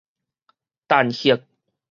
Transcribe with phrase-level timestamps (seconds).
[0.87, 1.45] 陳赫